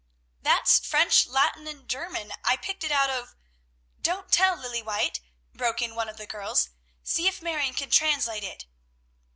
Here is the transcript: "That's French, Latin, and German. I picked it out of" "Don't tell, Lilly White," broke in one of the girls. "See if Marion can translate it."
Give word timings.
"That's 0.41 0.79
French, 0.79 1.27
Latin, 1.27 1.67
and 1.67 1.87
German. 1.87 2.33
I 2.43 2.57
picked 2.57 2.83
it 2.83 2.91
out 2.91 3.11
of" 3.11 3.35
"Don't 4.01 4.31
tell, 4.31 4.55
Lilly 4.55 4.81
White," 4.81 5.19
broke 5.53 5.79
in 5.79 5.93
one 5.93 6.09
of 6.09 6.17
the 6.17 6.25
girls. 6.25 6.69
"See 7.03 7.27
if 7.27 7.39
Marion 7.39 7.75
can 7.75 7.91
translate 7.91 8.43
it." 8.43 8.65